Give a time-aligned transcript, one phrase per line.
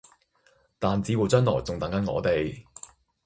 [0.79, 2.65] 但只要將來仲等緊我哋